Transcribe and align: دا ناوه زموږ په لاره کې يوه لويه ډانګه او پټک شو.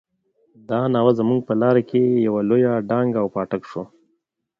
دا 0.69 0.81
ناوه 0.93 1.13
زموږ 1.19 1.39
په 1.47 1.53
لاره 1.61 1.81
کې 1.89 2.01
يوه 2.27 2.41
لويه 2.49 2.73
ډانګه 2.89 3.19
او 3.23 3.27
پټک 3.35 3.61
شو. 3.71 3.83